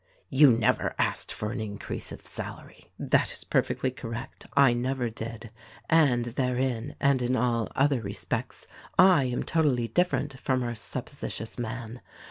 [0.31, 5.51] "You never asked for an increase of salary." "That is perfectly correct, I never did.
[5.91, 8.65] And therein, and in all other respects,
[8.97, 12.01] I am totally different from our sup positious man.